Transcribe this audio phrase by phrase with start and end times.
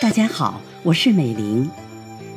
[0.00, 1.68] 大家好，我是美玲。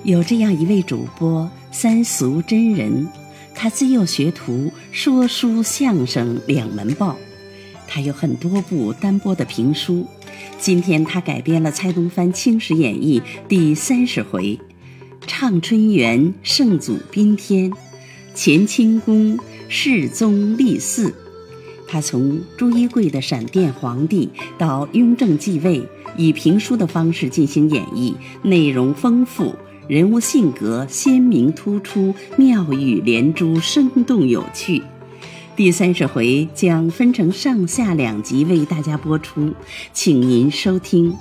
[0.04, 3.08] 有这样一位主播三俗真人，
[3.54, 7.16] 他自幼学徒说书相声两门报，
[7.88, 10.08] 他有很多部单播的评书。
[10.58, 14.60] 今天他改编了蔡东藩《清史演义》第三十回，
[15.28, 17.72] 唱春园圣祖宾天，
[18.34, 19.38] 乾清宫
[19.68, 21.14] 世宗立嗣。
[21.88, 29.56] 他从朱一贵的闪电皇帝到雍正继位，以评书的方式进行演绎，内容丰富，
[29.88, 34.82] 人物性格鲜明突出，妙语连珠，生动有趣。
[35.56, 39.54] 第三十回将分成上下两集为大家播出，
[39.94, 41.16] 请您收听。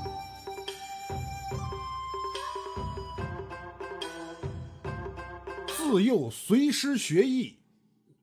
[5.69, 7.55] 自幼随师学艺，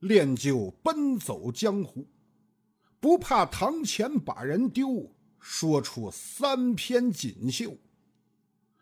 [0.02, 2.06] 练就奔走江湖。
[3.00, 7.76] 不怕堂前把人丢，说出三篇锦绣。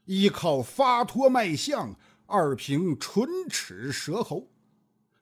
[0.03, 4.49] 一靠发脱卖相，二凭唇齿舌喉，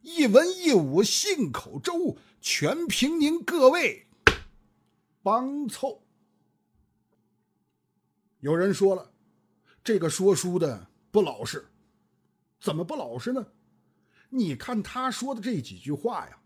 [0.02, 4.08] 一文一武信口周，全凭您各位
[5.22, 6.04] 帮凑。
[8.40, 9.12] 有人说了，
[9.84, 11.68] 这个说书的不老实，
[12.60, 13.46] 怎么不老实呢？
[14.30, 16.40] 你看他说的这几句话呀。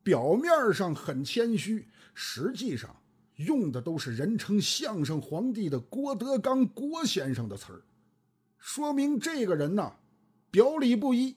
[0.00, 3.02] 表面上很谦虚，实际上
[3.34, 7.82] 用的都是人称相声皇帝的郭德纲郭先生的词儿，
[8.58, 9.96] 说明这个人呐，
[10.50, 11.36] 表里不一，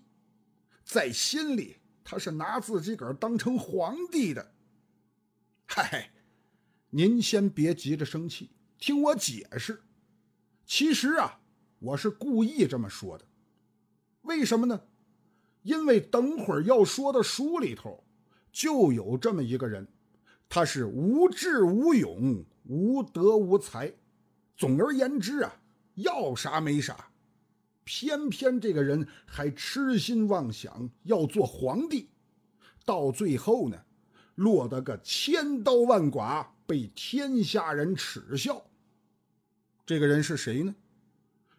[0.85, 4.53] 在心里他是拿自己个儿当成皇帝的。
[5.65, 6.09] 嗨，
[6.91, 9.83] 您先别急着生气，听我解释。
[10.65, 11.41] 其实啊，
[11.79, 13.25] 我是故意这么说的，
[14.21, 14.81] 为什么呢？
[15.63, 18.03] 因为等会儿要说的书里头。
[18.51, 19.87] 就有这么一个人，
[20.49, 23.93] 他是无智无勇、无德无才，
[24.57, 25.55] 总而言之啊，
[25.95, 27.07] 要啥没啥。
[27.85, 32.09] 偏偏这个人还痴心妄想要做皇帝，
[32.83, 33.81] 到最后呢，
[34.35, 38.61] 落得个千刀万剐，被天下人耻笑。
[39.85, 40.75] 这个人是谁呢？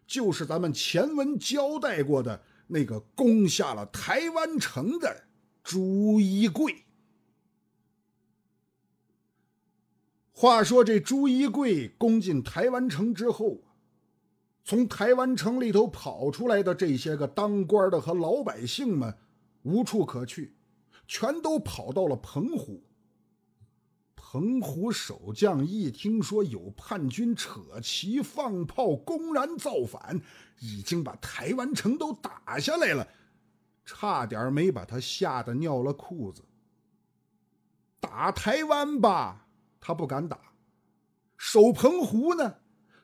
[0.05, 5.23] 就是咱们前文交代过的那个攻下了台湾城的
[5.63, 6.85] 朱一贵。
[10.31, 13.77] 话说这朱一贵攻进台湾城之后啊，
[14.63, 19.15] 从台湾城里头跑出来的这些个当官的和老百姓们
[19.61, 20.55] 无处可去，
[21.07, 22.83] 全都跑到了澎湖。
[24.33, 30.19] 澎湖守将一听说有叛军扯旗放炮公然造反，
[30.57, 33.07] 已经把台湾城都打下来了，
[33.85, 36.43] 差点没把他吓得尿了裤子。
[37.99, 39.45] 打台湾吧。
[39.79, 40.39] 他不敢打，
[41.37, 42.55] 守澎湖呢，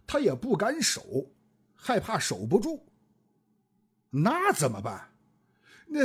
[0.08, 1.30] 他也不敢守，
[1.76, 2.88] 害怕守不住。
[4.10, 5.12] 那怎么办？
[5.90, 6.00] 那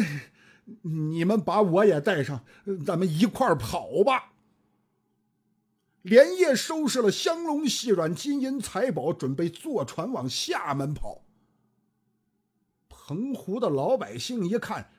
[0.83, 2.45] 你们把我也带上，
[2.85, 4.34] 咱们一块跑吧。
[6.05, 11.25] 连夜收拾了香笼细软金银财宝，准备坐船往厦门跑。
[12.91, 14.91] 澎湖的老百姓一看，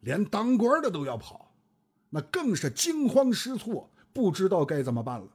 [0.00, 1.54] 连当官的都要跑，
[2.08, 3.90] 那更是惊慌失措。
[4.14, 5.28] 不知道该怎么办了。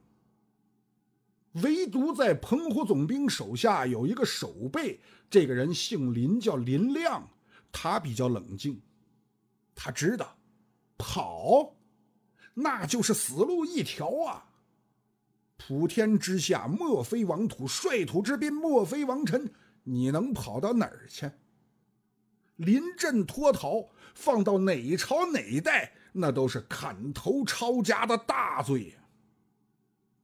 [1.62, 4.98] 唯独在澎湖总兵手下有一个守备，
[5.30, 7.28] 这个人姓林，叫林亮，
[7.70, 8.82] 他比较冷静，
[9.76, 10.36] 他知道
[10.98, 11.76] 跑
[12.54, 14.49] 那就是死路一条啊。
[15.62, 21.30] 普天之下莫非王土，率土之滨莫非王臣，你能跑到哪儿去？
[22.56, 25.92] 临阵脱逃，放到哪朝哪代？
[26.12, 28.96] 那都是砍头抄家的大罪，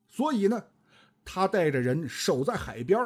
[0.09, 0.65] 所以呢，
[1.23, 2.99] 他带着人守在海边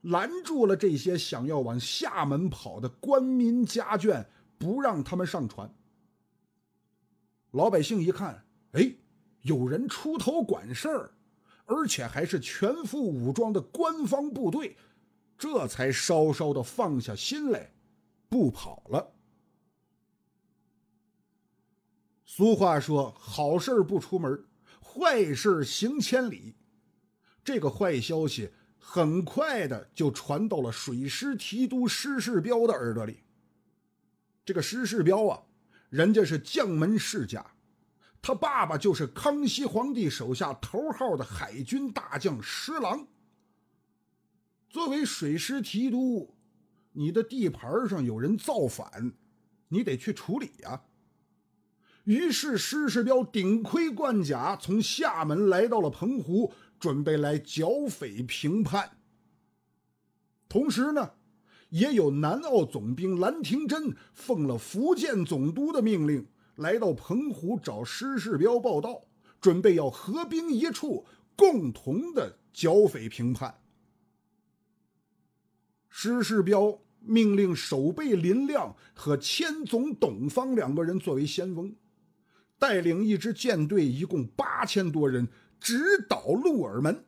[0.00, 4.24] 拦住了这些想要往厦门跑的官民家眷，
[4.56, 5.70] 不让他们上船。
[7.50, 8.94] 老百姓一看，哎，
[9.42, 11.12] 有人出头管事儿，
[11.66, 14.76] 而且还是全副武装的官方部队，
[15.36, 17.72] 这才稍稍的放下心来，
[18.28, 19.12] 不跑了。
[22.24, 24.44] 俗话说：“好事不出门，
[24.80, 26.54] 坏事行千里。”
[27.42, 33.20] 这个坏消息很快的就传到了水师提督施世标的耳朵里。
[34.44, 35.42] 这个施世标啊，
[35.88, 37.44] 人家是将门世家，
[38.20, 43.06] 他爸爸就是康熙皇帝手下头号的海军大将施琅。
[44.68, 46.34] 作为水师提督，
[46.92, 49.12] 你的地盘上有人造反，
[49.68, 50.82] 你得去处理呀。
[52.04, 58.98] 于是施世标顶盔贯甲，从厦门来到了澎湖，准备来剿匪平叛。
[60.48, 61.10] 同时呢，
[61.70, 69.02] 也有南澳总兵兰廷珍奉了福建总督的命令，来到澎湖找施世标报道，
[69.40, 71.06] 准备要合兵一处，
[71.36, 73.62] 共同的剿匪平叛。
[75.88, 81.74] 施世标命令守备林亮和千总董方两个人作为先锋，
[82.58, 85.28] 带领一支舰队，一共八千多人，
[85.60, 85.78] 直
[86.08, 87.04] 捣鹿耳门。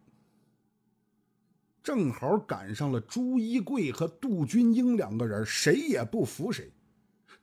[1.82, 6.70] 正好赶上了朱一贵和杜君英两个人，谁也不服谁，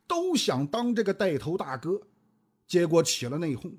[0.08, 2.02] 都想当这个带头大哥，
[2.68, 3.78] 结果起了内讧，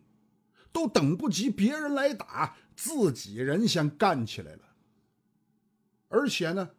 [0.72, 4.62] 都等不及别人来打，自己人先干起来了。
[6.08, 6.70] 而且呢，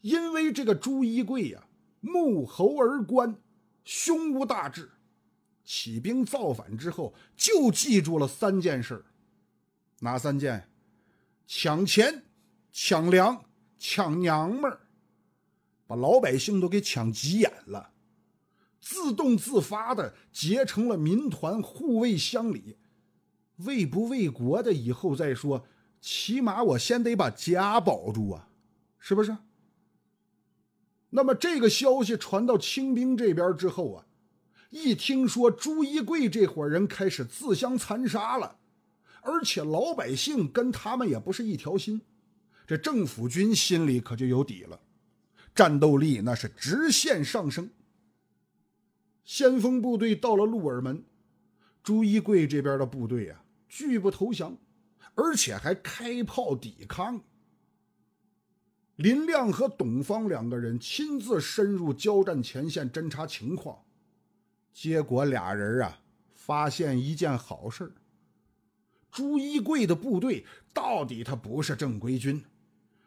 [0.00, 1.68] 因为这个朱一贵呀，
[2.00, 3.36] 目猴而观，
[3.84, 4.90] 胸无大志，
[5.64, 9.04] 起兵造反之后就记住了三件事
[10.00, 10.70] 哪三件？
[11.46, 12.24] 抢钱。
[12.70, 13.44] 抢粮、
[13.76, 14.80] 抢娘们儿，
[15.86, 17.92] 把老百姓都给抢急眼了，
[18.80, 22.78] 自动自发的结成了民团，护卫乡里。
[23.56, 25.66] 为不为国的以后再说，
[26.00, 28.48] 起码我先得把家保住啊，
[28.98, 29.36] 是不是？
[31.10, 34.06] 那么这个消息传到清兵这边之后啊，
[34.70, 38.58] 一听说朱一贵这伙人开始自相残杀了，
[39.22, 42.00] 而且老百姓跟他们也不是一条心。
[42.66, 44.78] 这政府军心里可就有底了，
[45.54, 47.68] 战斗力那是直线上升。
[49.28, 51.04] 先锋部队到了鹿耳门，
[51.82, 54.56] 朱一贵这边的部队啊，拒不投降，
[55.14, 57.20] 而且还开炮抵抗。
[58.96, 63.84] 林亮和董方两个人亲自深入交战前线侦察情况，
[64.72, 66.00] 结果俩人啊，
[66.32, 67.92] 发现一件好事
[69.10, 72.42] 朱一贵的部队到底他不是正规军。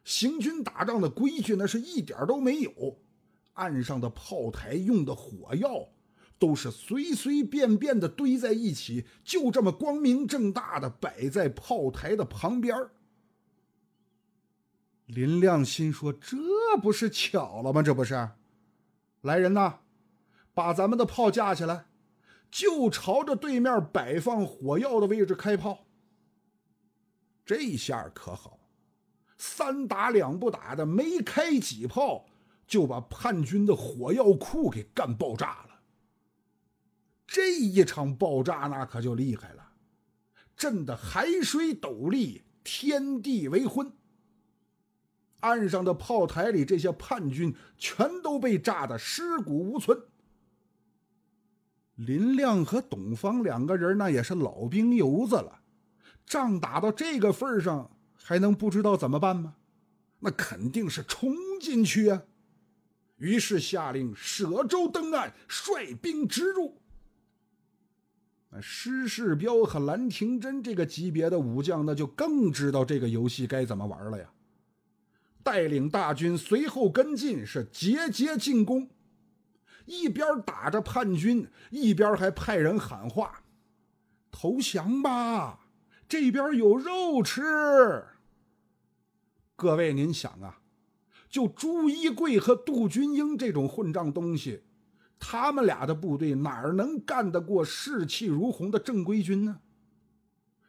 [0.04, 3.00] 行军打仗的规矩那是一点都没有，
[3.54, 5.90] 岸上的炮台用的火药
[6.42, 12.76] 都是随随便便的堆在一起，就这么光明正大的摆在炮台的旁边。
[15.06, 16.36] 林亮心说：“这
[16.82, 17.84] 不是巧了吗？
[17.84, 18.32] 这不是，
[19.22, 19.82] 来人呐，
[20.56, 21.86] 把咱们的炮架起来，
[22.50, 25.86] 就朝着对面摆放火药的位置开炮。
[27.46, 28.58] 这下可好。”
[29.38, 32.26] 三打两不打的，没开几炮，
[32.66, 35.71] 就把叛军的火药库给干爆炸了。
[37.34, 39.72] 这一场爆炸那可就厉害了，
[40.58, 43.90] 震得海水斗笠，天地为昏。
[45.40, 49.98] 岸上的炮台里，这些叛军全都被炸得尸骨无存。
[51.96, 55.62] 林亮和董方两个人那也是老兵油子了，
[56.26, 57.90] 仗打到这个份上。
[58.24, 59.56] 还能不知道怎么办吗？
[60.20, 62.22] 那肯定是冲进去啊！
[63.16, 66.81] 于是下令舍舟登岸，率兵直入。
[68.60, 74.30] 施世标和兰廷珍这个级别的武将，那就更知道这个游戏该怎么玩了呀！
[75.44, 78.90] 带领大军随后跟进，是节节进攻，
[79.86, 83.44] 一边打着叛军，一边还派人喊话
[84.30, 85.60] ：“投降吧！”
[86.08, 88.04] 这边有肉吃。
[89.56, 90.60] 各位，您想啊，
[91.30, 94.64] 就朱一贵和杜君英这种混账东西，
[95.24, 99.60] 他们俩的部队哪能干得过士气如虹的正规军呢？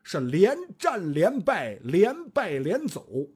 [0.04, 3.28] 是连战连败，连败连走。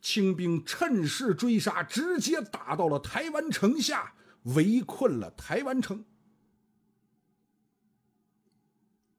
[0.00, 6.04] 清兵趁势追杀，直接打到了台湾城下，围困了台湾城。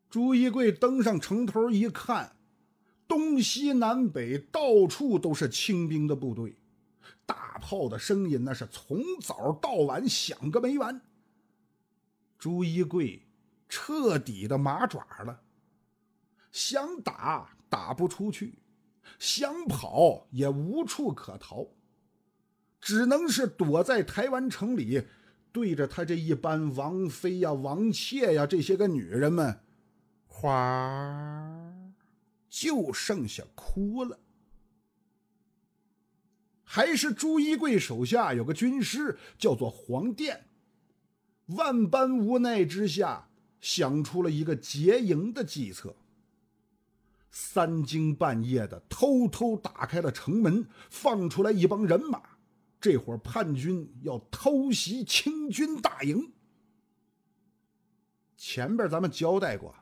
[0.10, 2.36] 朱一贵登上城头一看。
[3.08, 6.58] 东西南北到处都是清兵的部队，
[7.26, 11.00] 大炮的声音那是从早到晚响个没完。
[12.46, 13.24] 朱一贵
[13.68, 15.42] 彻底的麻爪了，
[16.52, 18.60] 想打打不出去，
[19.18, 21.70] 想跑也无处可逃，
[22.80, 25.08] 只能是躲在台湾城里，
[25.52, 29.62] 对着他这一班王妃呀、王妾呀这些个女人们，
[30.28, 31.52] 花。
[32.48, 34.20] 就剩下哭了。
[36.64, 40.46] 还是朱一贵手下有个军师叫做黄殿，
[41.48, 43.28] 万般无奈之下
[43.60, 45.96] 想出了一个劫营的计策。
[47.30, 52.22] 三更半夜的偷偷打开了城门，放出来一帮人马，
[52.80, 56.32] 这会儿叛军要偷袭清军大营。
[58.38, 59.76] 前边咱们交代过，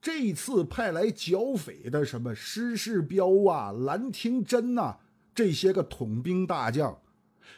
[0.00, 4.98] 这次派来剿匪的什么施世彪啊、兰亭真呐，
[5.34, 7.00] 这些个统兵大将，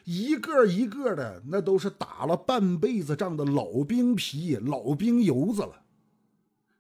[0.05, 5.83] 一个一个的那都是打了半辈子仗的老兵皮、老兵油子了。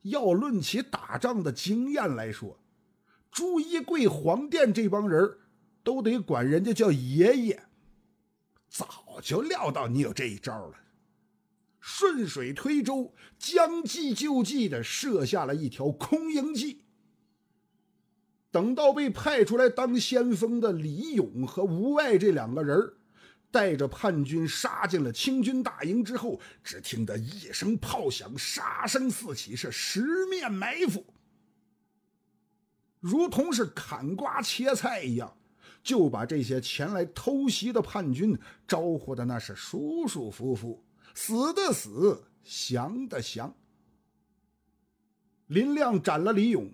[0.02, 2.58] 要论起打仗的经验来说，
[3.30, 5.38] 朱一贵、黄殿这帮人
[5.82, 7.62] 都得管人家叫爷爷。
[8.68, 10.74] 早就料到你有这一招了。
[11.80, 16.85] 顺水推舟，将计就计的设下了一条空营计。
[18.56, 22.94] 等到被派出来当先锋的李勇和吴外这两个人
[23.50, 31.04] 带着叛军杀进了清军大营之后，只听得一声炮响，杀声四起，是十面埋伏，
[32.98, 35.36] 如同是砍瓜切菜一样，
[35.82, 38.34] 就把这些前来偷袭的叛军
[38.66, 40.82] 招呼的那是舒舒服服。
[41.14, 43.54] 死的死，降的降。
[45.48, 46.72] 林亮斩了李勇，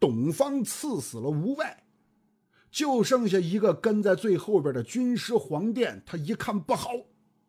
[0.00, 1.84] 董方刺死了吴外，
[2.70, 6.02] 就剩下一个跟在最后边的军师黄殿。
[6.04, 6.90] 他一看不好，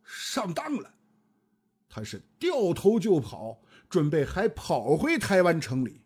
[0.03, 0.93] 上当了，
[1.89, 6.01] 他是掉头就跑，准备还跑回台湾城里。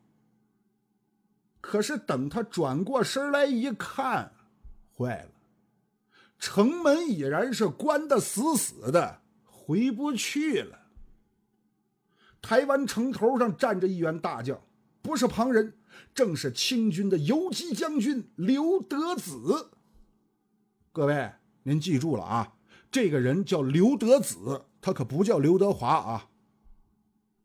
[1.59, 4.31] 可是等他转过身来一看，
[4.95, 5.31] 坏了，
[6.37, 9.23] 城门已然是关得死死的。
[9.67, 10.79] 回不去了。
[12.39, 14.61] 台湾城头上站着一员大将，
[15.05, 15.77] 不是旁人，
[16.15, 19.69] 正是清军的游击将军刘德子。
[20.91, 21.31] 各位，
[21.62, 22.57] 您记住了啊，
[22.89, 26.31] 这个人叫刘德子，他可不叫刘德华啊。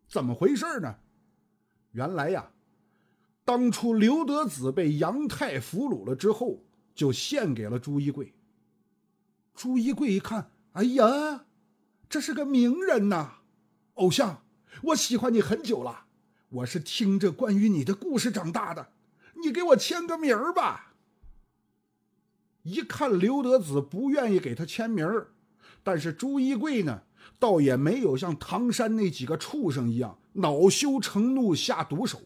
[0.09, 1.01] 怎么回事呢？
[1.93, 2.51] 原来呀，
[3.45, 6.65] 当初刘德子被杨泰俘虏了之后，
[6.95, 8.33] 就献给了朱一贵。
[9.55, 11.45] 朱一贵一看，哎呀！
[12.09, 13.43] 这是个名人呐，
[13.95, 14.45] 偶像，
[14.85, 16.07] 我喜欢你很久了，
[16.51, 18.89] 我是听着关于你的故事长大的，
[19.41, 20.95] 你给我签个名儿吧。
[22.63, 25.29] 一看刘德子不愿意给他签名儿，
[25.85, 27.03] 但是朱一贵呢，
[27.39, 32.21] 倒也没有像唐山那几个畜生一样恼羞成怒下毒手，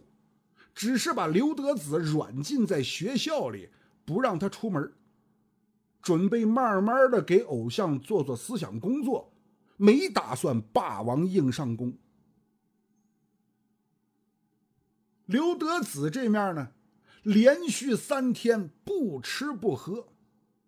[0.75, 3.69] 只是把刘德子软禁在学校里，
[4.07, 4.90] 不让他出门，
[6.00, 9.35] 准备慢慢的给偶像做做思想工作。
[9.76, 11.93] 没打算霸王硬上弓。
[15.26, 16.73] 刘德子这面呢，
[17.23, 20.12] 连续三天不吃不喝，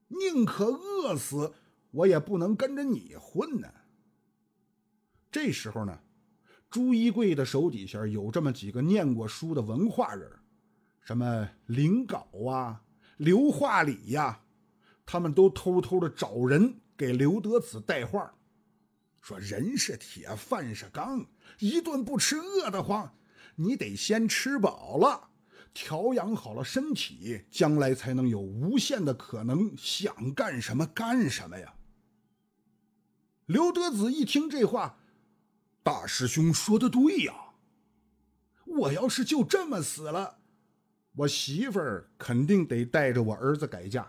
[0.09, 1.53] 宁可饿死，
[1.91, 3.69] 我也不能跟着你混呢。
[5.31, 6.01] 这时候呢，
[6.71, 10.31] 朱一贵的手底下有这么几个念过书的文化人，
[11.03, 12.83] 什么林镐啊、
[13.19, 14.41] 刘化礼呀，
[15.05, 18.33] 他们都偷偷的找人给刘德子带话。
[19.21, 21.27] 说人是铁，饭是钢，
[21.59, 23.13] 一顿不吃饿得慌。
[23.57, 25.29] 你得先吃饱了，
[25.75, 31.75] 调养好了身体，将来才能有无限的可能，想干什么干什么呀。
[33.47, 34.99] 刘德子一听这话，
[35.83, 37.35] 大师兄说的对呀。
[38.65, 40.39] 我要是就这么死了，
[41.15, 44.07] 我媳妇儿肯定得带着我儿子改嫁。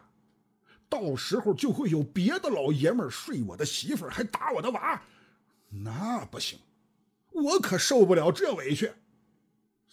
[0.89, 5.01] 到时候就会有别的老爷们睡我的媳妇儿，还打我的娃，
[5.70, 6.58] 那不行，
[7.32, 8.92] 我可受不了这委屈。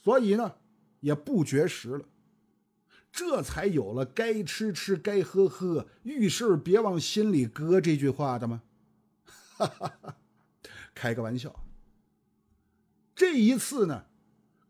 [0.05, 0.55] 所以呢，
[1.01, 2.05] 也不绝食了，
[3.11, 8.63] 这才有了“该吃吃，该喝喝，遇事别往心里搁”这句话的吗？
[9.25, 10.17] 哈哈哈，
[10.95, 11.65] 开个玩笑。
[13.17, 14.05] 这一次呢，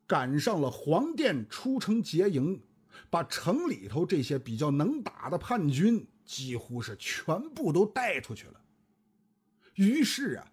[0.06, 2.62] 赶上了黄殿出城劫营，
[3.10, 6.06] 把城里头这些比较能打的叛军。
[6.24, 8.58] 几乎是全部都带出去了。
[9.74, 10.52] 于是啊，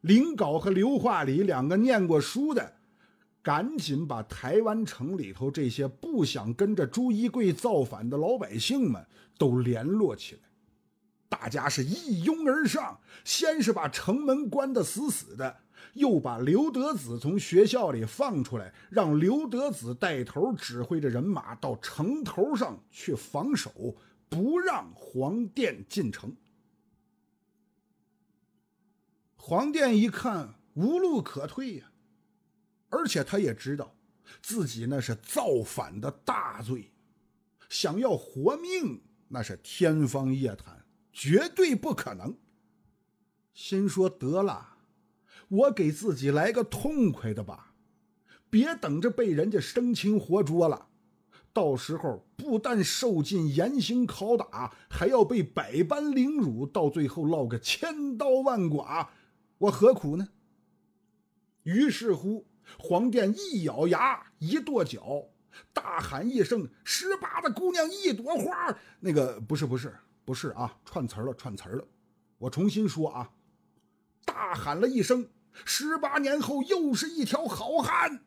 [0.00, 2.79] 林镐和刘化礼两个念过书的，
[3.42, 9.06] 赶紧把台湾城里头这些不想跟着朱一贵造反的老百姓们
[9.38, 10.40] 都联络起来。
[11.28, 15.56] 大家是一拥而上，先是把城门关得死死的，
[15.94, 23.96] 又把刘德子从学校里放出来，让刘德子带头指挥着人马到城头上去防守。
[24.28, 26.36] 不让黄殿进城。
[29.34, 31.89] 黄殿一看无路可退呀，
[32.90, 33.96] 而且他也知道
[34.42, 36.92] 自己那是造反的大罪，
[37.68, 42.36] 想要活命那是天方夜谭，绝对不可能。
[43.54, 44.76] 心说得了，
[45.48, 47.74] 我给自己来个痛快的吧，
[48.48, 50.88] 别等着被人家生擒活捉了。
[51.52, 59.08] 到时候不但受尽严刑拷打，还要被百般凌辱，到最后落个千刀万剐，
[59.58, 60.28] 我何苦呢？
[61.64, 62.46] 于是乎，
[62.78, 65.22] 黄殿一咬牙，一跺脚，
[65.72, 71.86] 大喊一声：“十八的姑娘一朵花！”那个不是不是不是啊，串词了串词了。
[72.38, 73.30] 我重新说啊，
[74.24, 75.28] 大喊了一声
[75.64, 78.24] ：“十八年后又是一条好汉！”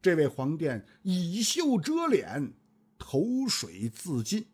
[0.00, 2.54] 这位黄殿以袖遮脸，
[2.98, 4.46] 投水自尽。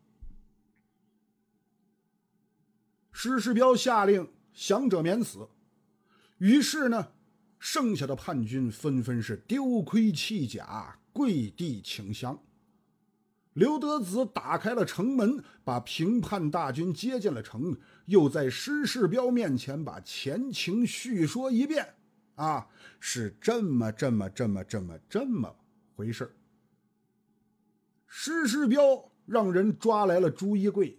[3.12, 5.48] 施世标下令，降者免死。
[6.38, 7.12] 于是呢，
[7.64, 12.38] 剩下的叛军纷纷是丢盔弃甲，跪地请降。
[13.54, 21.94] 刘德子打开了城门，把平叛大军接进了城，又在施世标面前把前情叙说一遍。
[22.34, 22.68] 啊，
[23.00, 25.56] 是这么这么这么这么这么
[25.96, 26.36] 回事
[28.06, 30.98] 施世标让人抓来了朱一贵，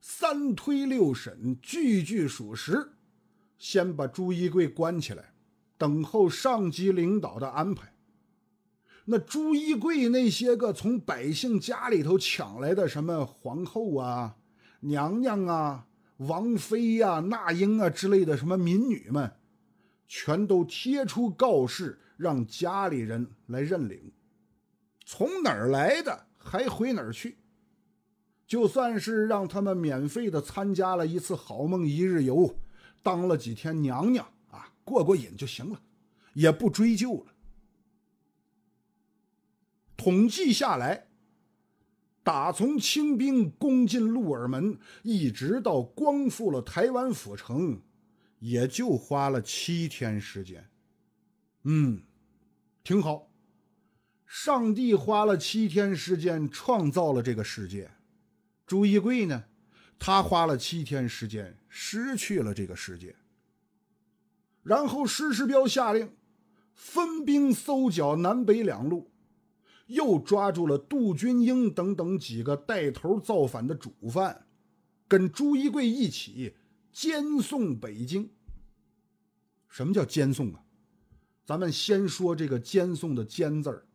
[0.00, 2.92] 三推六审，句句属实。
[3.58, 5.32] 先把朱一贵关起来，
[5.78, 7.94] 等候上级领导的安排。
[9.06, 14.36] 那朱一贵那些个从百姓家里头抢来的什么皇后啊、
[14.80, 19.32] 娘娘啊、王妃呀、那英啊之类的什么民女们，
[20.08, 24.12] 全都贴出告示，让家里人来认领。
[25.04, 27.38] 从哪儿来的，还回哪儿去。
[28.44, 32.56] 就算是让他们免费的参加了一次好梦一日游。
[33.02, 34.26] 当了几天娘娘，
[34.86, 35.82] 过过瘾就行了，
[36.34, 37.34] 也不追究了。
[39.96, 41.08] 统计下来，
[42.22, 47.82] 打从清兵攻进鹿耳门，一直到光复了台湾府城，
[48.38, 50.70] 也就花了七天时间。
[51.64, 52.04] 嗯，
[52.84, 53.32] 挺好。
[54.24, 57.90] 上帝花了七天时间创造了这个世界，
[58.64, 59.46] 朱一贵呢？
[59.98, 63.16] 他花了七天时间失去了这个世界，
[64.66, 66.10] 然后施世标下令
[66.74, 69.12] 分兵搜剿南北两路，
[69.86, 74.48] 又抓住了杜君英等等几个带头造反的主犯，
[75.06, 76.56] 跟朱一贵一起
[76.90, 78.28] 监送北京。
[79.68, 80.64] 什么叫监送啊？
[81.44, 83.86] 咱们先说这个监送的“监”字儿，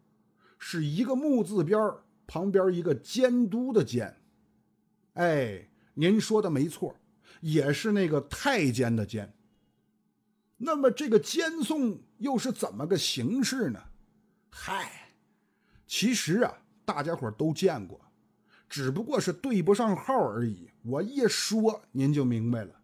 [0.57, 1.93] 是一个木字边
[2.25, 4.15] 旁边一个监督的“监”，
[5.15, 5.67] 哎。
[5.93, 6.95] 您说的没错，
[7.41, 9.31] 也是那个太监的监。
[10.63, 13.79] 那么这个监送又是怎么个形式呢？
[14.51, 15.11] 嗨，
[15.87, 16.53] 其实啊，
[16.85, 17.99] 大家伙都见过，
[18.69, 20.69] 只不过是对不上号而已。
[20.83, 22.75] 我一说您就明白了，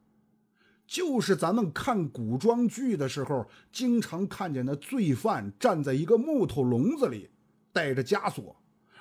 [0.88, 7.30] 就是咱们看古装剧的时候，经常看见那罪犯站在一个木头笼子里，
[7.72, 8.56] 带着枷锁，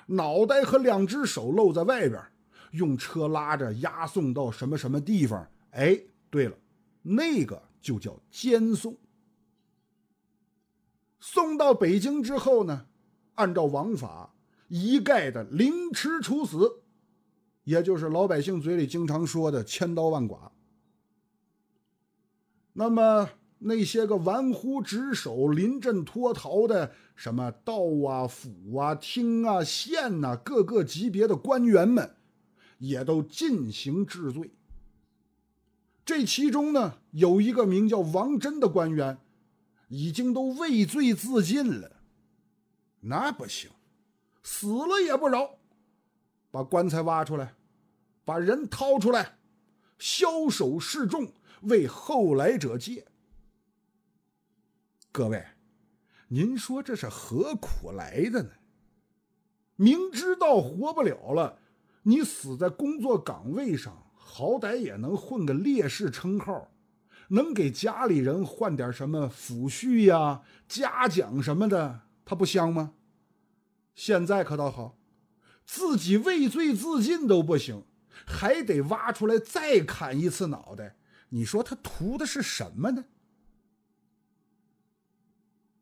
[0.05, 2.21] 脑袋和两只手露在外边。
[2.71, 5.47] 用车拉着押送到什么什么地方？
[5.71, 6.55] 哎，对了，
[7.01, 8.97] 那个就叫监送。
[11.21, 12.85] 送到北京之后呢，
[13.35, 14.35] 按照王法
[14.67, 16.81] 一概的凌迟处死，
[17.63, 20.51] 也就是老百姓嘴里经常说的千刀万剐。
[22.73, 32.15] 那么那些个玩忽职守、临阵脱逃的什么道啊、府啊、厅啊、县呐，各个级别的官员们。
[32.79, 34.51] 也都进行治罪。
[36.07, 39.17] 这其中呢，有一个名叫王真的官员，
[39.89, 41.97] 已经都畏罪自尽了。
[43.01, 43.69] 那不行，
[44.41, 45.57] 死了也不饶，
[46.49, 47.55] 把棺材挖出来，
[48.23, 49.37] 把人掏出来，
[49.99, 51.29] 枭首示众，
[51.63, 53.05] 为后来者戒。
[55.11, 55.45] 各位，
[56.29, 58.51] 您说这是何苦来的呢？
[59.75, 61.59] 明知道活不了了。
[62.03, 66.69] 你死在工作岗位上，好歹也能混个烈士称号，
[67.29, 72.93] 能给家里人换点什么抚恤呀、嘉奖什么的，他不香吗？
[73.95, 74.97] 现在可倒好，
[75.65, 77.85] 自己畏罪自尽都不行，
[78.27, 80.97] 还得挖出来再砍一次脑袋。
[81.29, 83.05] 你说他图的是什么呢？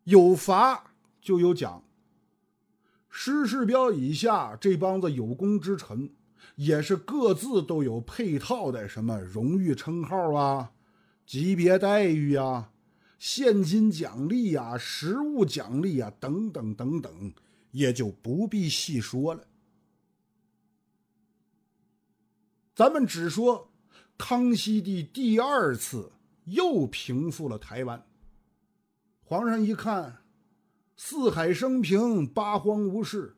[0.04, 1.84] 有罚就有奖。
[3.10, 6.14] 施世标以下这帮子有功之臣，
[6.56, 10.72] 也是各自都有配套的什么荣誉称号啊、
[11.26, 12.72] 级别待遇啊、
[13.20, 17.34] 现金奖励啊、实物奖励啊等等等等，
[17.72, 19.48] 也就不必细说了。
[22.74, 23.72] 咱们只说
[24.18, 26.12] 康熙帝第二次
[26.46, 28.06] 又平复了台湾，
[29.24, 30.22] 皇上一看。
[30.98, 33.36] 四海升平，八荒无事，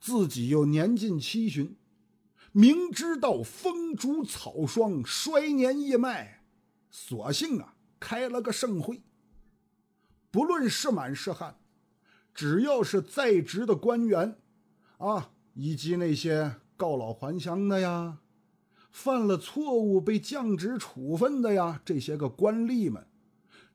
[0.00, 1.76] 自己又年近七旬，
[2.58, 6.42] 明知道风烛草霜，衰年易迈，
[6.90, 9.00] 索性啊开了个盛会，
[10.32, 11.54] 不论是满是汉，
[12.34, 14.36] 只要是在职的官员，
[14.96, 18.18] 啊，以及那些告老还乡的呀，
[18.90, 23.06] 犯了错误被降职处分的呀，这些个官吏们，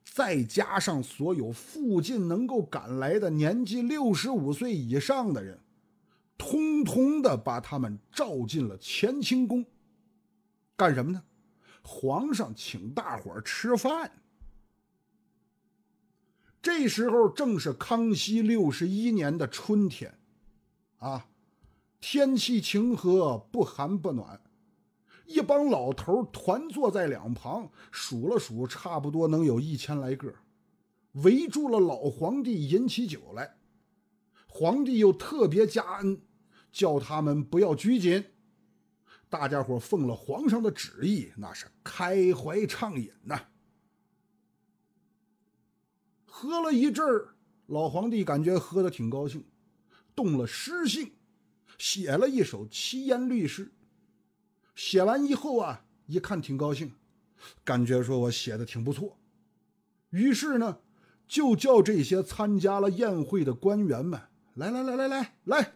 [0.03, 5.62] 再加上所有附近能够赶来的年纪六十五岁以上的人，
[6.37, 9.65] 通通的把他们召进了乾清宫。
[10.75, 11.23] 干什么呢？
[11.83, 14.11] 皇上请大伙儿吃饭。
[16.61, 20.17] 这时候正是康熙六十一年的春天，
[20.99, 21.27] 啊，
[21.99, 24.41] 天气晴和，不寒不暖。
[25.25, 30.33] 一帮老头团坐在两旁，数了数，差不多能有一千来个，
[31.13, 33.57] 围住了老皇帝饮起酒来。
[34.55, 36.21] 皇帝又特别加恩，
[36.71, 38.23] 叫他们不要拘谨。
[39.27, 43.47] 大家伙奉了皇上的旨意，那是开怀畅饮呐。
[46.27, 47.33] 喝了一阵儿，
[47.65, 49.43] 老皇帝感觉喝的挺高兴，
[50.13, 51.11] 动了诗兴，
[51.79, 53.71] 写了一首七言律诗。
[54.75, 56.93] 写完以后啊，一看挺高兴，
[57.63, 59.17] 感觉说我写的挺不错。
[60.11, 60.77] 于是呢，
[61.27, 64.21] 就叫这些参加了宴会的官员们
[64.55, 65.73] 来来来来来来，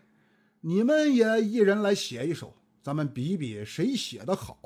[0.62, 4.58] 你们也一人来写一首，咱们比比谁写的好。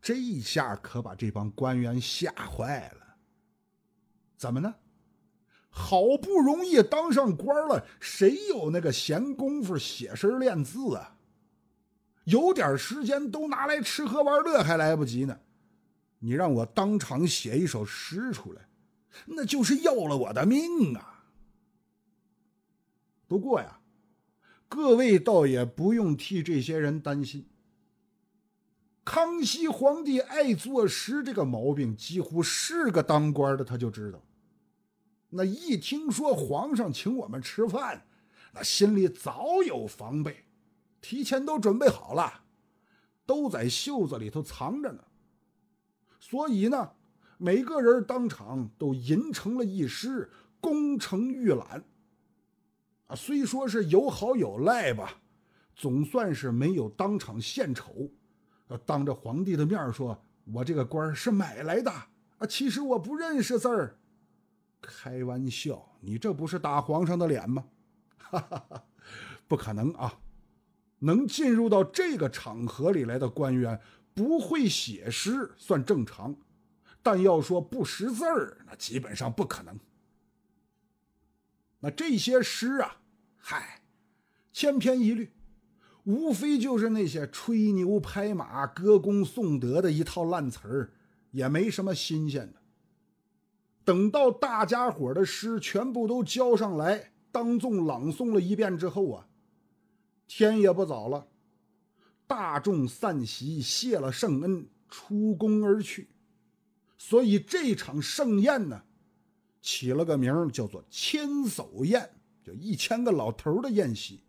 [0.00, 3.16] 这一下可把这帮官员吓坏了。
[4.36, 4.74] 怎么呢？
[5.70, 11.16] 好不容易当上官了，谁有那个闲工夫写诗练字啊？
[12.24, 15.38] 有点时间都拿来吃喝玩乐还来不及呢。
[16.18, 18.68] 你让我当场写一首诗出来，
[19.26, 21.17] 那就是要了我的命啊！
[23.28, 23.78] 不过呀，
[24.68, 27.46] 各位倒也不用替这些人担心。
[29.04, 34.20] 康熙皇帝爱作诗这个毛病，几乎是个当官的他就知道。
[35.30, 38.06] 那一听说皇上请我们吃饭，
[38.52, 40.44] 那心里早有防备，
[41.02, 42.44] 提前都准备好了，
[43.26, 45.04] 都在袖子里头藏着呢。
[46.18, 46.92] 所以呢，
[47.36, 51.84] 每个人当场都吟成了一诗，功成玉览。
[53.08, 55.20] 啊，虽说是有好有赖吧，
[55.74, 58.10] 总算是没有当场献丑，
[58.86, 63.98] 当着皇帝的面说：“我这个官是买来的啊，其实我不认识字儿。”
[64.80, 67.64] 开玩笑，你这不是打皇上的脸吗？
[68.18, 68.84] 哈哈哈，
[69.48, 70.20] 不可能啊！
[71.00, 73.80] 能进入到这个场合里来的官员，
[74.14, 76.36] 不会写诗算正常，
[77.02, 79.78] 但要说不识字儿，那基本上不可能。
[81.80, 82.96] 那这些诗啊，
[83.36, 83.82] 嗨，
[84.52, 85.32] 千篇一律，
[86.04, 90.92] 无非就是那些吹牛拍马、歌功颂德的一套烂词儿，
[91.30, 92.60] 也没什么新鲜的。
[93.84, 99.28] 等到大家伙的诗全部都交上来，当众朗诵了一遍之后啊，
[100.26, 101.28] 天也不早了，
[102.26, 106.10] 大众散席，谢了圣恩，出宫而去。
[106.98, 108.82] 所以这场盛宴呢，
[109.70, 112.08] 起了个名叫做“千叟宴”，
[112.42, 114.24] 就一千个老头的宴席。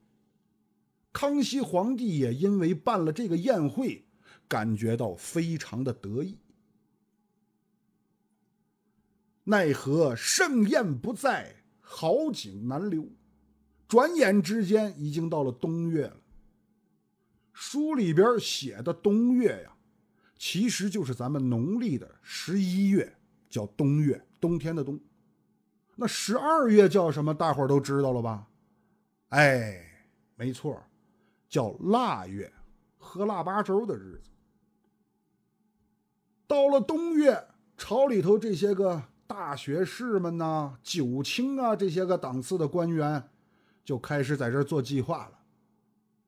[1.14, 4.06] 康熙皇帝也因为办了这个宴会，
[4.50, 6.38] 感觉到非常的得意。
[9.46, 13.08] 奈何盛宴不在，好景难留。
[13.88, 16.18] 转眼之间，已经到了冬月了。
[17.54, 19.74] 书里边写的冬月呀，
[20.38, 23.18] 其实就是咱们农历的十一月，
[23.50, 25.00] 叫冬月，冬天的冬。
[26.00, 27.34] 那十二月叫什么？
[27.34, 28.48] 大伙都知道了吧？
[29.30, 29.84] 哎，
[30.36, 30.82] 没错，
[31.50, 32.52] 叫腊月，
[32.98, 34.30] 喝腊八粥的日子。
[36.48, 39.04] 到了冬月，朝里头这些个。
[39.28, 43.30] 大学士们呐，九卿啊，这些个档次的官员，
[43.86, 45.40] 就开始在这做计划了。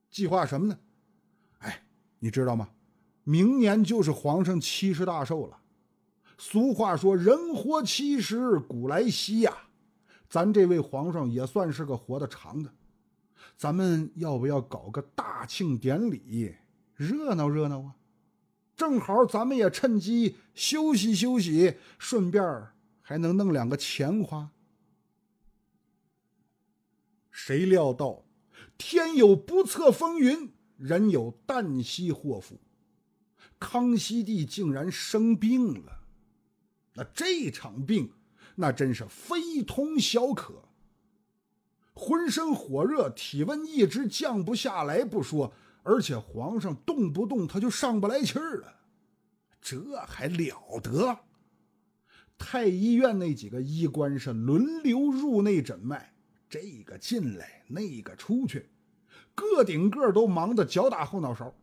[0.08, 0.78] 计划什么呢？
[1.58, 1.82] 哎，
[2.20, 2.68] 你知道吗？
[3.24, 5.58] 明年就是皇上七十大寿了。
[6.44, 9.56] 俗话说“人活七十古来稀”呀，
[10.28, 12.74] 咱这位皇上也算是个活得长的。
[13.56, 16.52] 咱们要不要搞个大庆典礼，
[16.96, 17.94] 热闹热闹啊？
[18.74, 22.42] 正好咱们也趁机休息休息，顺便。
[23.02, 24.50] 还能弄两个钱花？
[27.30, 28.24] 谁料到
[28.76, 32.58] 天有不测风云，人有旦夕祸福。
[33.60, 36.01] 康熙帝竟然生病了，
[36.94, 38.12] 那这场病
[38.54, 40.64] 那真是非同小可。
[41.94, 45.52] 浑身火热，体温一直降不下来不说，
[45.82, 48.80] 而且皇上动不动他就上不来气儿了，
[49.60, 51.18] 这还了得？
[52.38, 56.14] 太医院那几个医官是轮流入内诊脉，
[56.48, 58.70] 这个进来，那个出去，
[59.34, 61.54] 个顶个都忙得脚打后脑勺，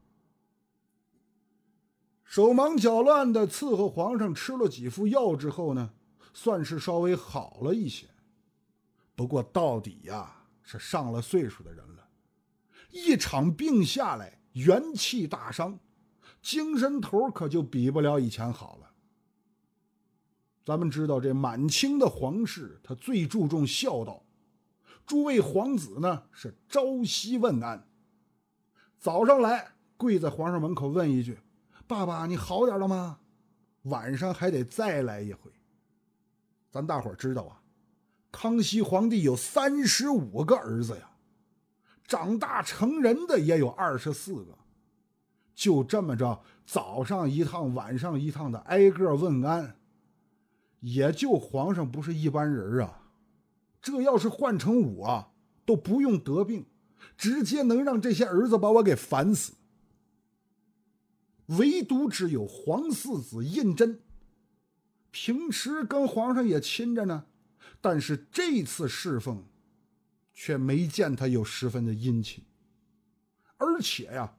[2.30, 5.90] 手忙脚乱的伺候皇上吃了几副药之后呢，
[6.32, 8.06] 算是稍微好了一些。
[9.16, 12.08] 不过到底呀，是上了岁数的人了，
[12.92, 15.80] 一场病下来，元气大伤。
[16.40, 18.92] 精神头可就比不了以前好了。
[20.64, 24.24] 咱们知道，这满清的皇室他最注重孝道，
[25.04, 27.90] 诸位皇子呢是朝夕问安。
[29.00, 31.40] 早上来跪在皇上门口问一句
[31.90, 33.18] ：“爸爸，你好点了吗？”
[33.90, 35.50] 晚上还得再来一回。
[36.70, 37.60] 咱大伙知道啊，
[38.32, 41.10] 康熙皇帝有三十五个儿子呀，
[42.04, 44.56] 长大成人的也有二十四个。
[45.56, 49.76] 就这么着，早上一趟，晚上一趟的挨个问安，
[50.82, 53.02] 也就皇上不是一般人啊！
[53.82, 55.32] 这要是换成我，
[55.66, 56.68] 都不用得病，
[57.18, 59.54] 直接能让这些儿子把我给烦死。
[61.58, 63.98] 唯独只有皇四子胤禛，
[65.12, 67.26] 平时跟皇上也亲着呢，
[67.80, 69.46] 但是这次侍奉，
[70.34, 72.44] 却没见他有十分的殷勤，
[73.58, 74.36] 而且呀。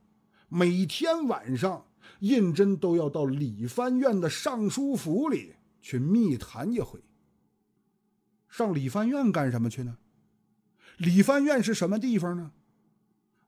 [0.52, 1.86] 每天晚上，
[2.18, 7.00] 胤禛都要到理藩院的尚书府里去密谈一回。
[8.48, 9.98] 上理藩院干什么去呢？
[10.96, 12.50] 理藩院是什么地方呢？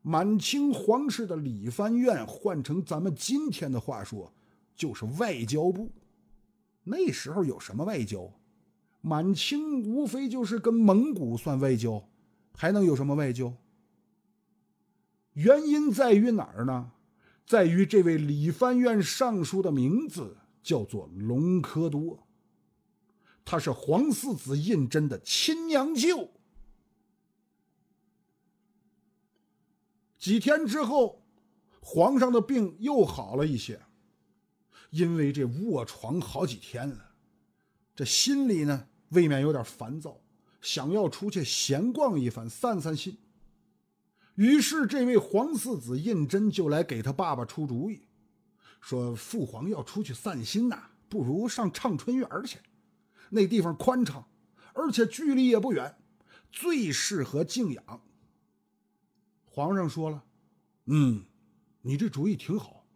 [0.02, 4.32] 满清皇室的理藩院，换成咱们今天的话说，
[4.74, 5.90] 就是外交部。
[6.84, 8.30] 那时候有什么外交？
[9.00, 12.08] 满清无非就是跟蒙古算外交，
[12.54, 13.54] 还能有什么外交？
[15.34, 16.92] 原因在于哪儿呢？
[17.46, 22.26] 在于这位理藩院尚书的名字叫做隆科多，
[23.44, 26.28] 他是皇四子胤禛的亲娘舅。
[30.22, 31.24] 几天之后，
[31.80, 33.80] 皇上的病又好了一些，
[34.90, 37.10] 因为这卧床好几天了，
[37.96, 40.20] 这心里呢未免有点烦躁，
[40.60, 43.18] 想要出去闲逛一番，散散心。
[44.36, 48.02] 于是，这位皇四子胤禛就来给他爸爸出主意，
[48.80, 52.58] 说：“父皇要出去散心呐，不如上畅春园去，
[53.30, 54.24] 那地方宽敞，
[54.72, 55.96] 而且距离也不远，
[56.52, 58.02] 最适合静养。”
[59.54, 60.24] 皇上说了
[60.88, 61.26] ：“嗯，
[61.82, 62.86] 你这主意挺好，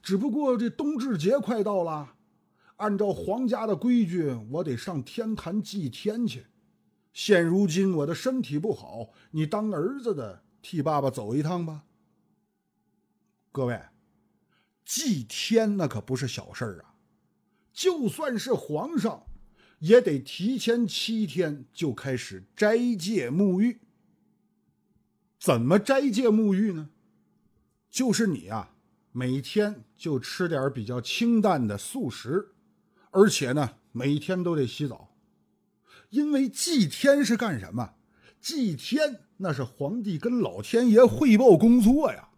[0.00, 2.14] 只不过这冬至节快到了，
[2.76, 6.46] 按照皇家的规矩，我得上天坛祭天去。
[7.12, 11.86] 现如今我的身体不好，你当儿子的。”替爸爸走一趟吧。
[13.50, 13.80] 各位，
[14.84, 16.94] 祭天那可不是小事儿啊！
[17.72, 19.26] 就算是皇上，
[19.78, 23.80] 也得提前七天就开始斋戒沐浴。
[25.40, 26.90] 怎么斋戒沐浴呢？
[27.88, 28.74] 就是你啊，
[29.10, 32.52] 每天就吃点比较清淡的素食，
[33.10, 35.08] 而且呢，每天都得洗澡。
[36.10, 37.94] 因为祭天是干什么？
[38.38, 39.20] 祭天。
[39.38, 42.28] 那是皇帝跟老天爷汇报工作呀。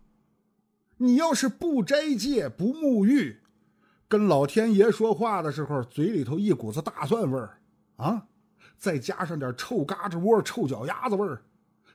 [0.99, 3.41] 你要是不斋戒不沐浴，
[4.07, 7.59] 跟老天爷说话的时候，嘴里头一股子大蒜味儿
[7.97, 8.29] 啊，
[8.79, 11.43] 再加上点臭嘎吱窝、臭脚丫子味儿，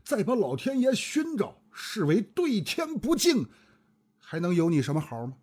[0.08, 3.46] 再把老天爷熏着，视为对天不敬，
[4.18, 5.36] 还能有你什么好吗？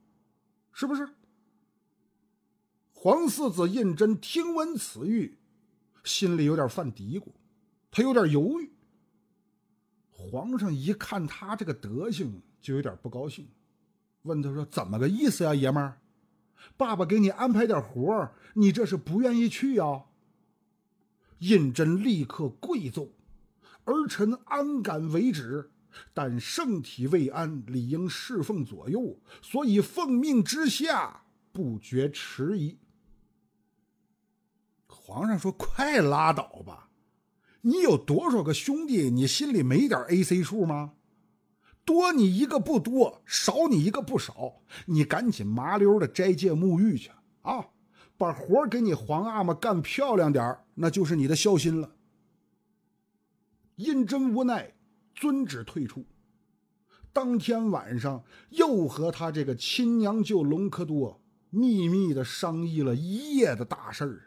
[0.72, 1.07] 是不是？
[2.90, 5.35] 皇四子胤禛听闻此谕，
[6.03, 7.27] 心里有点犯嘀咕，
[7.90, 8.72] 他有点犹豫。
[10.09, 13.46] 皇上一看他这个德行，就有点不高兴，
[14.22, 16.00] 问他说：“怎么个意思呀，爷们儿？
[16.79, 20.05] 爸爸给你安排点活你这是不愿意去呀？”
[21.40, 23.11] 胤禛立刻跪奏
[23.85, 25.70] ：“儿臣安敢为止，
[26.12, 32.79] 但圣体未安，理应侍奉左右，所以奉命之下，不觉迟疑。”
[34.87, 36.88] 皇上说：“快拉倒吧。”
[37.66, 39.09] 你有多少个兄弟？
[39.11, 40.92] 你心里没点 A C 数吗？
[41.85, 44.62] 多你一个不多，少你一个不少。
[44.87, 47.11] 你赶紧麻溜的斋戒沐浴去
[47.42, 47.66] 啊！
[48.16, 51.90] 把活给你皇阿玛干漂亮点那就是你的孝心了。
[53.77, 54.73] 胤禛无奈，
[55.15, 56.05] 遵旨退出。
[57.13, 64.23] 当天晚上，又和他这个亲娘舅隆科多秘密的商议了一夜的大事儿。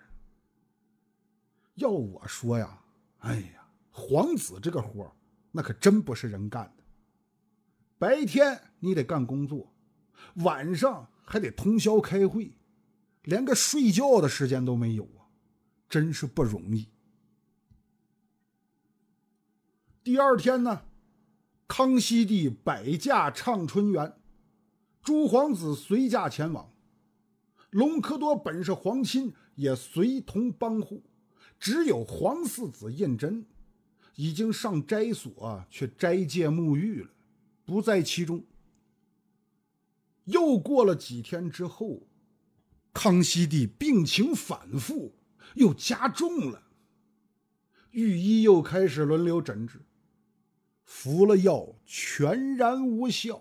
[1.76, 2.84] 要我说呀。
[3.20, 5.12] 哎呀，皇子这个活
[5.52, 6.84] 那可真不是人干的。
[7.98, 9.74] 白天你得干工作，
[10.36, 12.54] 晚上还得通宵开会，
[13.24, 15.26] 连个睡觉的时间都没有啊。
[15.90, 16.88] 真是不容易。
[20.08, 20.84] 第二天呢，
[21.68, 24.14] 康熙帝摆驾畅春园，
[25.04, 26.72] 诸皇子随驾前往。
[27.72, 31.04] 隆科多本是皇亲，也随同帮护，
[31.60, 33.44] 只有皇四子胤禛
[34.16, 37.10] 已经上斋所去斋戒沐浴了，
[37.66, 38.42] 不在其中。
[40.24, 42.08] 又过了几天之后，
[42.94, 45.14] 康熙帝病情反复，
[45.56, 46.64] 又加重了。
[47.92, 49.82] 御医又开始轮流诊治，
[50.88, 53.40] 服了药全然无效。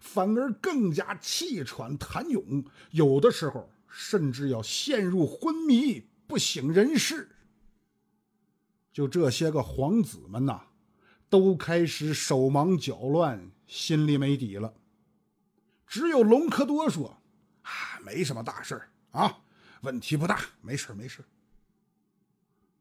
[0.00, 7.28] 反而更加气喘痰涌，有的时候甚至要陷入昏迷，不省人事。
[8.92, 10.62] 就这些个皇子们呐，
[11.28, 14.74] 都开始手忙脚乱，心里没底了。
[15.86, 17.20] 只有隆科多说
[17.62, 18.80] ：“啊，没什么大事
[19.10, 19.40] 啊，
[19.82, 21.24] 问题不大，没事没事。”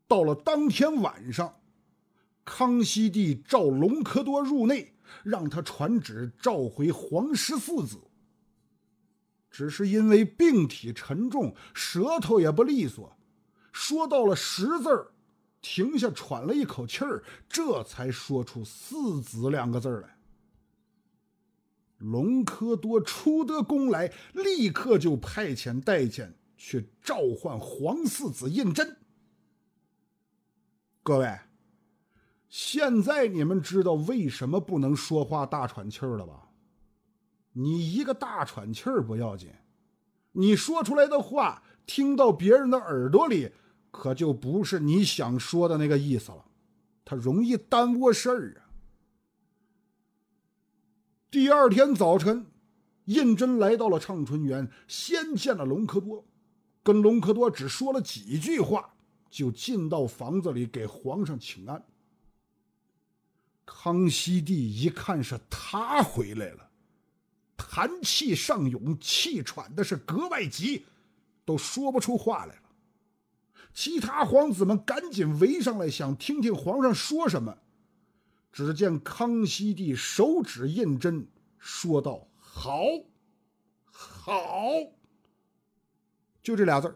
[0.07, 1.59] 到了当天晚上，
[2.47, 4.93] 康熙帝召隆科多入内。
[5.23, 7.97] 让他传旨召回皇室父子。
[9.49, 13.17] 只是因为病体沉重，舌头也不利索，
[13.71, 15.13] 说到了十字儿，
[15.61, 20.17] 停下喘了一口气儿，这才说出“四子”两个字来。
[21.99, 28.97] 隆科多出得宫来，立刻就派遣太监去召唤皇四子胤禛。
[31.01, 31.39] 各位。
[32.49, 36.49] 现在你们知道为什么不能说话大喘气儿了吧？
[37.53, 39.49] 你一个大喘气儿不要紧，
[40.31, 43.51] 你说出来的话听到别人的耳朵里，
[43.89, 46.45] 可就不是你想说的那个意思了，
[47.03, 48.69] 它容易耽误事儿啊。
[51.29, 52.45] 第二天早晨，
[53.05, 56.23] 胤禛来到了畅春园，先见了隆科多，
[56.83, 58.93] 跟隆科多只说了几句话，
[59.29, 61.83] 就进到房子里给皇上请安。
[63.69, 66.69] 康熙帝一看是他回来了，
[67.57, 70.85] 痰气上涌，气喘的是格外急，
[71.43, 72.61] 都说不出话来了。
[73.73, 77.57] 其他皇子们赶紧围上来，想听听皇上说什么。
[78.51, 81.27] 只见康熙帝手指胤禛，
[81.59, 82.81] 说道：“好，
[83.91, 84.41] 好。”
[86.41, 86.95] 就这俩字儿，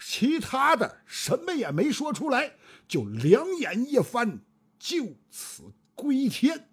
[0.00, 2.56] 其他的什么也没说出来，
[2.88, 4.40] 就两眼一翻。
[4.78, 6.68] 就此归天，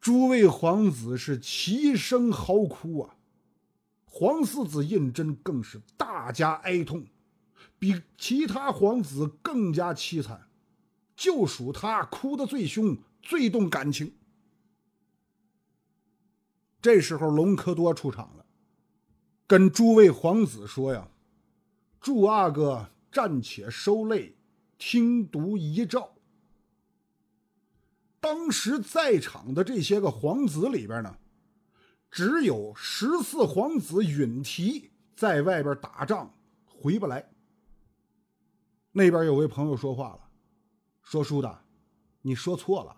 [0.00, 3.16] 诸位皇子是齐声嚎哭啊！
[4.04, 7.06] 皇四子胤禛更是大加哀痛，
[7.78, 10.48] 比其他皇子更加凄惨，
[11.16, 14.14] 就属他哭得最凶、最动感情。
[16.82, 18.44] 这时候，隆科多出场了，
[19.46, 21.08] 跟诸位皇子说呀
[21.98, 24.34] ：“祝阿哥。”暂且收泪，
[24.76, 26.16] 听读遗诏。
[28.18, 31.16] 当时在场的这些个皇子里边呢，
[32.10, 36.34] 只有十四皇子允提在外边打仗
[36.66, 37.30] 回不来。
[38.90, 40.28] 那边有位朋友说话了，
[41.04, 41.62] 说：“书的，
[42.22, 42.96] 你说错了，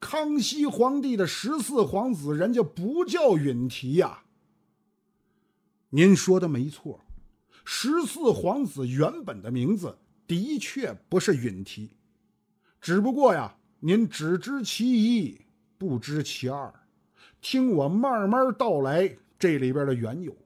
[0.00, 4.24] 康熙皇帝的十四皇子人家不叫允提呀。
[5.90, 7.04] 您说的没错。”
[7.72, 11.88] 十四皇子原本的名字的确不是允提，
[12.80, 15.40] 只不过呀，您只知其一，
[15.78, 16.74] 不知其二。
[17.40, 20.36] 听我慢慢道来这里边的缘由。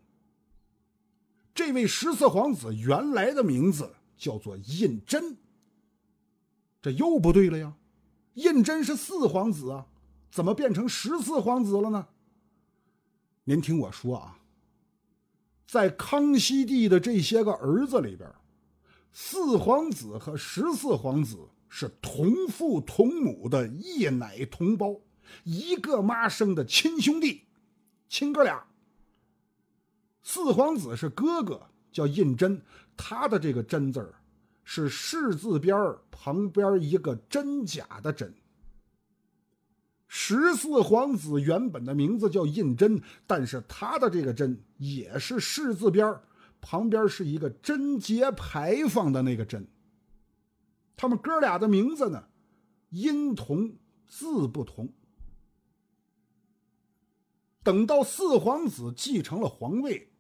[1.54, 5.36] 这位十四皇子原来的名字叫做胤禛，
[6.82, 7.74] 这又不对了呀。
[8.34, 9.86] 胤禛是四皇子啊，
[10.30, 12.06] 怎么变成十四皇子了呢？
[13.44, 14.40] 您听我说啊。
[15.74, 18.32] 在康熙帝的这些个儿子里边，
[19.12, 21.36] 四皇子和十四皇子
[21.68, 25.00] 是同父同母的一奶同胞，
[25.42, 27.42] 一个妈生的亲兄弟，
[28.08, 28.64] 亲哥俩。
[30.22, 32.60] 四皇子是哥哥，叫胤禛，
[32.96, 34.14] 他的这个“真”字儿
[34.62, 35.76] 是士字边
[36.12, 38.32] 旁边一个真假的“真”。
[40.16, 46.16] 十四皇子原本的名字叫胤禛，但是他的这个“禛”也是士字边
[46.60, 49.66] 旁边是一个贞节牌坊的那个“贞”。
[50.96, 52.26] 他们哥俩的名字呢，
[52.90, 53.74] 音同
[54.06, 54.88] 字不同。
[57.64, 60.12] 等到四皇子继承了皇位，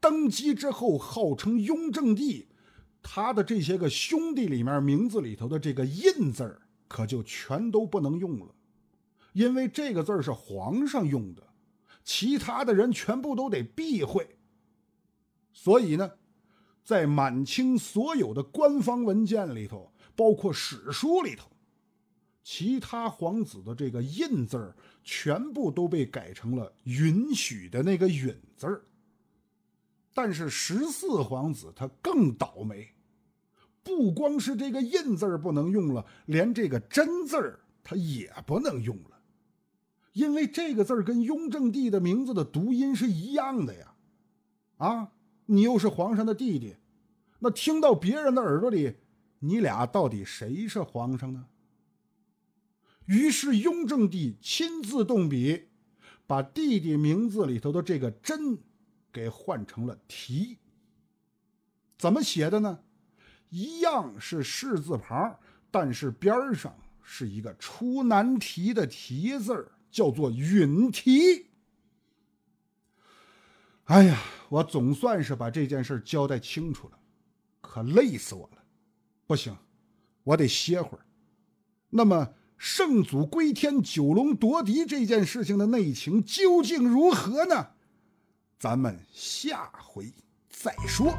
[0.00, 2.46] 登基之后，号称雍正帝，
[3.02, 8.54] 他的这些个兄弟里面名字里头的这个“胤”字可就全都不能用了。
[9.32, 11.42] 因为这个字是皇上用的，
[12.02, 14.26] 其他的人全部都得避讳。
[15.52, 16.10] 所以呢，
[16.82, 21.50] 在满清所有的官方文件里头，包括史书里头，
[22.42, 24.74] 其他皇子的这个印字，
[25.04, 28.84] 全部都被改成了允许的那个允字儿。
[30.12, 32.88] 但是十四皇子他更倒霉，
[33.82, 39.19] 不光是这个印字不能用了，连这个真字他也不能用了，
[40.12, 43.94] 因为这个字儿跟雍正帝的名字的读音是一样的呀。
[44.78, 45.12] 啊，
[45.46, 46.76] 你又是皇上的弟弟，
[47.38, 48.96] 那听到别人的耳朵里，
[49.38, 51.46] 你俩到底谁是皇上呢？
[53.06, 55.68] 于是雍正帝亲自动笔，
[56.26, 58.58] 把弟弟名字里头的这个“真”
[59.12, 60.58] 给换成了“提”。
[61.98, 62.78] 怎么写的呢？
[63.48, 65.38] 一样是士字旁，
[65.70, 71.46] 但是边上是一个出难题的“题”字叫做“允提”。
[73.84, 76.98] 哎呀，我总算是把这件事交代清楚了，
[77.60, 78.62] 可累死我了。
[79.26, 79.56] 不行，
[80.22, 81.04] 我得歇会儿。
[81.90, 87.70] 那么，圣祖归天、九龙夺嫡这件事情的内情究竟如何呢？
[88.58, 90.12] 咱们下回
[90.48, 91.16] 再说。